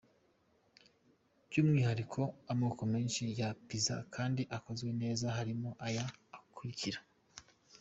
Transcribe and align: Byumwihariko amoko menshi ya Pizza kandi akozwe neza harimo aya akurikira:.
Byumwihariko 1.47 2.21
amoko 2.51 2.81
menshi 2.93 3.23
ya 3.39 3.49
Pizza 3.67 3.95
kandi 4.15 4.41
akozwe 4.57 4.89
neza 5.01 5.25
harimo 5.37 5.69
aya 5.87 6.05
akurikira:. 6.37 6.99